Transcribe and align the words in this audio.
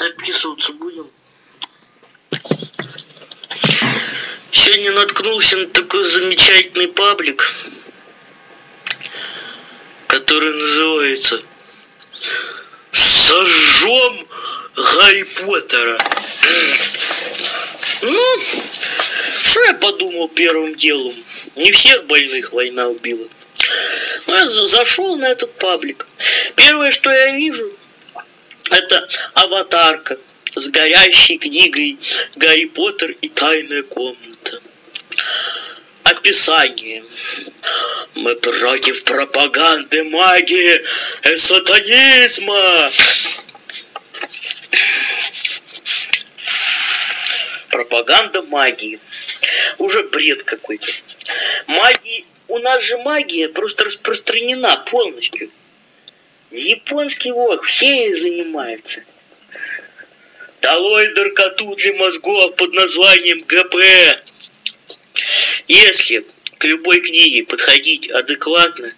Записываться 0.00 0.72
будем. 0.72 1.06
Сегодня 4.50 4.92
наткнулся 4.92 5.58
на 5.58 5.66
такой 5.66 6.02
замечательный 6.04 6.88
паблик, 6.88 7.54
который 10.06 10.54
называется 10.54 11.42
«Сожжем 12.92 14.26
Гарри 14.74 15.22
Поттера». 15.22 15.98
Ну, 18.00 18.40
что 19.36 19.64
я 19.64 19.74
подумал 19.74 20.28
первым 20.28 20.74
делом? 20.76 21.14
Не 21.56 21.72
всех 21.72 22.06
больных 22.06 22.54
война 22.54 22.88
убила. 22.88 23.28
Ну, 24.26 24.34
я 24.34 24.48
зашел 24.48 25.18
на 25.18 25.26
этот 25.26 25.52
паблик. 25.58 26.06
Первое, 26.56 26.90
что 26.90 27.10
я 27.10 27.36
вижу, 27.36 27.70
это 28.70 29.08
аватарка 29.34 30.18
с 30.54 30.68
горящей 30.68 31.38
книгой 31.38 31.98
«Гарри 32.36 32.66
Поттер 32.66 33.10
и 33.20 33.28
тайная 33.28 33.82
комната». 33.82 34.60
Описание. 36.04 37.04
Мы 38.14 38.34
против 38.36 39.04
пропаганды 39.04 40.04
магии 40.04 40.82
и 41.24 41.36
сатанизма. 41.36 42.90
Пропаганда 47.68 48.42
магии. 48.42 48.98
Уже 49.78 50.02
бред 50.04 50.42
какой-то. 50.44 50.86
Магии... 51.66 52.26
У 52.48 52.58
нас 52.58 52.82
же 52.82 52.98
магия 52.98 53.48
просто 53.48 53.84
распространена 53.84 54.84
полностью. 54.90 55.50
Японский 56.50 57.30
вор, 57.30 57.62
все 57.62 58.16
занимаются. 58.16 59.04
Долой 60.60 61.08
наркоту 61.08 61.74
для 61.76 61.94
мозгов 61.94 62.56
под 62.56 62.72
названием 62.72 63.42
ГП. 63.42 63.76
Если 65.68 66.24
к 66.58 66.64
любой 66.64 67.00
книге 67.00 67.44
подходить 67.44 68.10
адекватно, 68.10 68.92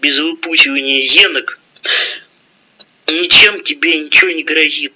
без 0.00 0.18
выпучивания 0.18 1.02
зенок, 1.02 1.60
ничем 3.06 3.62
тебе 3.62 4.00
ничего 4.00 4.30
не 4.30 4.42
грозит. 4.42 4.94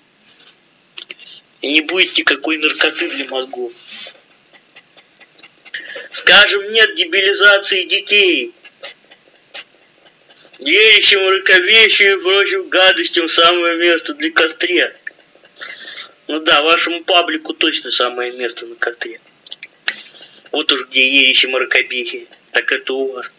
И 1.61 1.73
не 1.73 1.83
будет 1.83 2.17
никакой 2.17 2.57
наркоты 2.57 3.09
для 3.11 3.27
мозгов. 3.27 3.73
Скажем, 6.11 6.73
нет 6.73 6.95
дебилизации 6.97 7.85
детей. 7.85 8.53
Верящим 10.65 11.29
раковещим 11.29 12.19
и 12.19 12.23
прочим 12.23 12.69
гадостям 12.69 13.29
самое 13.29 13.77
место 13.79 14.15
для 14.15 14.31
костре. 14.31 14.95
Ну 16.29 16.39
да, 16.39 16.63
вашему 16.63 17.03
паблику 17.03 17.53
точно 17.53 17.91
самое 17.91 18.31
место 18.31 18.67
на 18.67 18.77
костре. 18.77 19.21
Вот 20.53 20.71
уж 20.71 20.87
где 20.87 21.05
ерищи 21.09 21.49
мракобесие, 21.49 22.27
так 22.53 22.71
это 22.71 22.93
у 22.93 23.13
вас. 23.13 23.33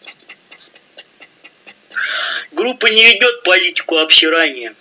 Группа 2.52 2.86
не 2.88 3.04
ведет 3.04 3.42
политику 3.42 3.96
обсирания. 3.96 4.74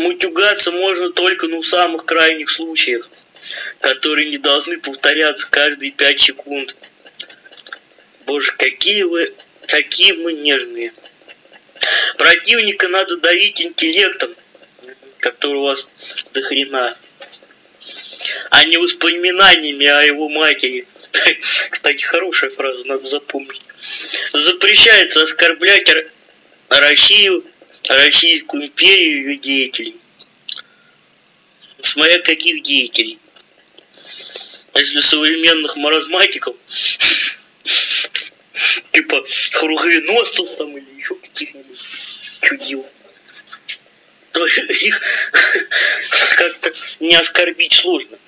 Мутюгаться 0.00 0.70
можно 0.70 1.10
только 1.10 1.46
ну, 1.48 1.60
в 1.60 1.66
самых 1.66 2.04
крайних 2.04 2.50
случаях, 2.50 3.08
которые 3.80 4.30
не 4.30 4.38
должны 4.38 4.78
повторяться 4.78 5.48
каждые 5.50 5.92
пять 5.92 6.20
секунд. 6.20 6.74
Боже, 8.26 8.52
какие 8.56 9.02
вы, 9.02 9.32
какие 9.66 10.12
мы 10.12 10.32
нежные. 10.32 10.92
Противника 12.16 12.88
надо 12.88 13.16
давить 13.18 13.60
интеллектом, 13.60 14.34
который 15.18 15.56
у 15.56 15.62
вас 15.62 15.90
до 16.32 16.42
хрена, 16.42 16.96
а 18.50 18.64
не 18.64 18.78
воспоминаниями 18.78 19.86
о 19.86 20.02
его 20.02 20.28
матери. 20.28 20.86
Кстати, 21.70 22.02
хорошая 22.02 22.50
фраза, 22.50 22.86
надо 22.86 23.04
запомнить. 23.04 23.62
Запрещается 24.32 25.22
оскорблять 25.22 25.90
Россию 26.68 27.44
Российскую 27.88 28.64
империю 28.64 29.16
и 29.16 29.32
ее 29.32 29.36
деятелей. 29.38 29.96
Смотря 31.82 32.20
каких 32.20 32.62
деятелей. 32.62 33.18
Если 34.74 35.00
современных 35.00 35.76
маразматиков, 35.76 36.56
типа 38.92 39.24
хругвеносцев 39.52 40.56
там 40.56 40.76
или 40.76 40.98
еще 40.98 41.14
каких-нибудь 41.14 41.78
чудил, 42.42 42.86
то 44.32 44.46
их 44.46 45.00
как-то 46.36 46.72
не 47.00 47.16
оскорбить 47.16 47.74
сложно. 47.74 48.18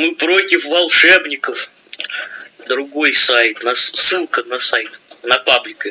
Мы 0.00 0.14
против 0.14 0.64
волшебников. 0.64 1.68
Другой 2.66 3.12
сайт, 3.12 3.62
на, 3.62 3.74
ссылка 3.74 4.42
на 4.44 4.58
сайт, 4.58 4.90
на 5.24 5.38
паблик. 5.40 5.88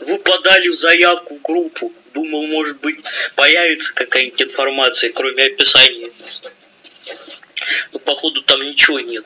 Вы 0.00 0.18
подали 0.18 0.68
в 0.68 0.74
заявку 0.74 1.38
в 1.38 1.40
группу. 1.40 1.90
Думал, 2.12 2.46
может 2.48 2.80
быть, 2.80 2.98
появится 3.34 3.94
какая-нибудь 3.94 4.42
информация, 4.42 5.10
кроме 5.10 5.44
описания. 5.44 6.10
Но, 7.94 7.98
походу, 7.98 8.42
там 8.42 8.60
ничего 8.60 9.00
нет. 9.00 9.24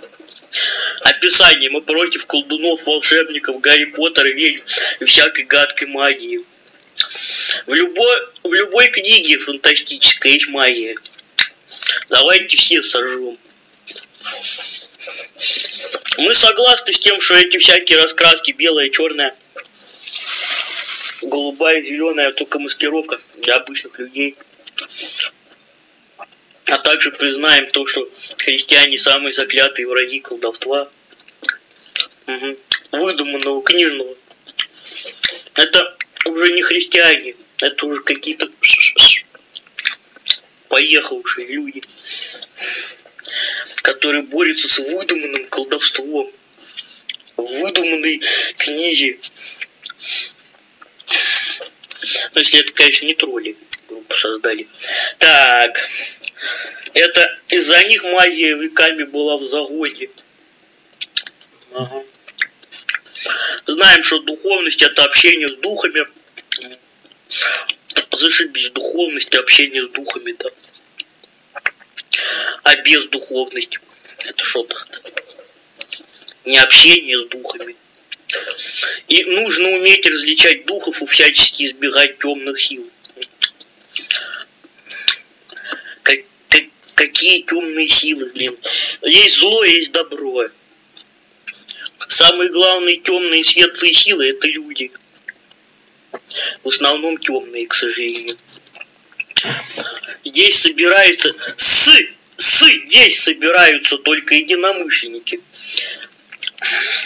Описание. 1.00 1.70
Мы 1.70 1.82
против 1.82 2.24
колдунов, 2.26 2.86
волшебников, 2.86 3.60
Гарри 3.60 3.86
Поттера, 3.86 4.28
ведьм 4.28 4.62
и 5.00 5.04
всякой 5.06 5.46
гадкой 5.46 5.88
магии. 5.88 6.40
В 7.66 7.74
любой, 7.74 8.16
в 8.44 8.52
любой 8.52 8.90
книге 8.90 9.38
фантастической 9.38 10.34
есть 10.34 10.46
магия. 10.46 10.96
Давайте 12.12 12.59
все 12.59 12.83
сожжем. 12.83 13.39
Мы 16.19 16.34
согласны 16.34 16.93
с 16.93 17.00
тем, 17.00 17.23
что 17.23 17.34
эти 17.34 17.56
всякие 17.56 17.99
раскраски 17.99 18.53
белая, 18.53 18.91
черная, 18.91 19.34
голубая, 21.23 21.81
зеленая, 21.81 22.33
только 22.33 22.59
маскировка 22.59 23.19
для 23.39 23.55
обычных 23.55 23.99
людей. 23.99 24.37
А 26.67 26.78
также 26.81 27.12
признаем 27.12 27.69
то, 27.69 27.87
что 27.87 28.06
христиане 28.37 28.99
самые 28.99 29.33
заклятые 29.33 29.89
враги 29.89 30.21
колдовства. 30.21 30.91
Угу. 32.27 32.59
Выдуманного, 32.93 33.62
книжного. 33.62 34.15
Это 35.55 35.97
уже 36.27 36.53
не 36.53 36.61
христиане, 36.61 37.37
это 37.62 37.87
уже 37.87 38.03
какие-то 38.03 38.50
поехавшие 40.72 41.49
люди, 41.49 41.83
которые 43.83 44.22
борются 44.22 44.69
с 44.69 44.78
выдуманным 44.78 45.47
колдовством, 45.49 46.33
выдуманной 47.37 48.22
книги. 48.56 49.21
Ну, 52.32 52.41
если 52.41 52.61
это, 52.61 52.72
конечно, 52.72 53.05
не 53.05 53.15
тролли 53.15 53.55
группу 53.87 54.15
создали. 54.15 54.66
Так, 55.19 55.91
это 56.94 57.38
из-за 57.50 57.85
них 57.85 58.05
магия 58.05 58.56
веками 58.56 59.05
была 59.05 59.37
в 59.37 59.44
загоне. 59.44 60.08
Ага. 61.75 62.02
Знаем, 63.67 64.02
что 64.02 64.20
духовность 64.20 64.81
это 64.81 65.05
общение 65.05 65.49
с 65.49 65.56
духами. 65.56 66.06
Зашибись, 68.11 68.70
духовность, 68.70 69.35
общение 69.35 69.85
с 69.85 69.88
духами, 69.91 70.32
да. 70.38 70.50
Без 72.93 73.06
духовности 73.06 73.79
это 74.19 74.65
тогда? 74.65 74.75
Не 76.44 76.59
общение 76.59 77.19
с 77.19 77.25
духами. 77.25 77.75
И 79.09 79.25
нужно 79.25 79.71
уметь 79.71 80.06
различать 80.06 80.67
духов 80.67 81.00
и 81.00 81.06
всячески 81.06 81.65
избегать 81.65 82.19
темных 82.19 82.61
сил. 82.61 82.87
Как, 86.03 86.19
как, 86.50 86.65
какие 86.94 87.41
темные 87.41 87.89
силы, 87.89 88.31
блин? 88.35 88.59
Есть 89.00 89.37
зло, 89.37 89.65
есть 89.65 89.93
добро. 89.93 90.49
Самые 92.09 92.50
главные 92.50 92.99
темные 92.99 93.41
и 93.41 93.43
светлые 93.43 93.94
силы 93.94 94.29
это 94.29 94.49
люди. 94.49 94.93
В 96.62 96.69
основном 96.69 97.17
темные, 97.17 97.67
к 97.67 97.75
сожалению. 97.75 98.37
Здесь 100.25 100.61
собираются 100.61 101.35
с 101.56 101.89
здесь 102.43 103.23
собираются 103.23 103.99
только 103.99 104.35
единомышленники. 104.35 105.41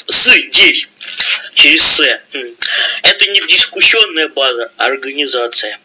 Здесь 0.06 0.88
через 1.54 1.82
С. 1.82 2.00
Это 3.02 3.26
не 3.30 3.40
дискуссионная 3.46 4.28
база, 4.28 4.72
а 4.76 4.86
организация. 4.86 5.78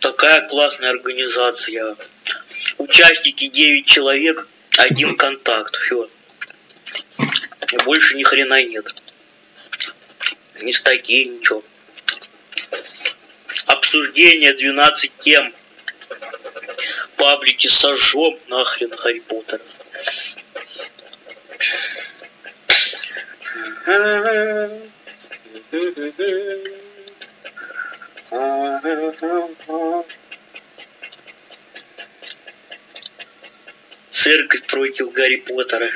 Такая 0.00 0.48
классная 0.48 0.90
организация. 0.90 1.96
Участники 2.78 3.48
9 3.48 3.86
человек, 3.86 4.48
один 4.78 5.16
контакт. 5.16 5.76
Все. 5.76 6.08
Больше 7.84 8.16
ни 8.16 8.22
хрена 8.22 8.62
нет. 8.64 8.86
Не 10.62 10.72
статьи, 10.72 11.26
ничего. 11.26 11.62
Обсуждение 13.66 14.54
12 14.54 15.12
тем. 15.20 15.52
Паблики 17.20 17.68
сожжем 17.68 18.34
нахрен 18.48 18.96
Харри 18.96 19.20
Поттера. 19.20 19.60
Церковь 34.08 34.62
против 34.66 35.12
Гарри 35.12 35.36
Поттера. 35.36 35.90